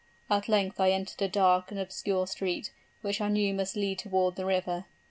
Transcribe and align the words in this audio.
At 0.31 0.49
length 0.49 0.79
I 0.79 0.89
entered 0.93 1.21
a 1.21 1.27
dark 1.27 1.69
and 1.69 1.79
obscure 1.79 2.25
street, 2.25 2.71
which 3.03 3.21
I 3.21 3.27
knew 3.29 3.53
must 3.53 3.75
lead 3.75 3.99
toward 3.99 4.35
the 4.35 4.47
river. 4.47 4.85